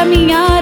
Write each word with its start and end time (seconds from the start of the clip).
caminhar 0.00 0.59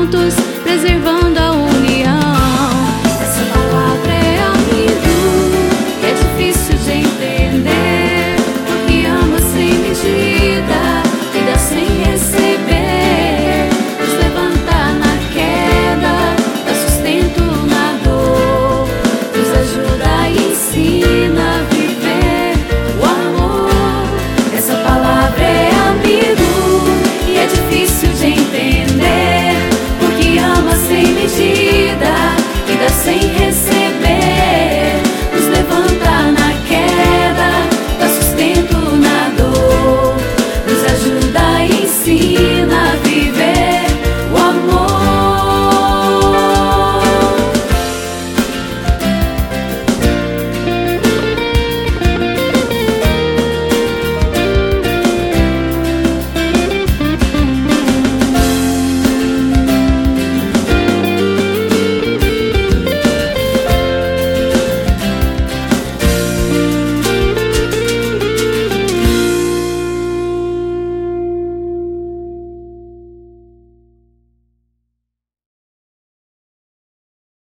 juntos, 0.00 0.34
preservando 0.64 1.19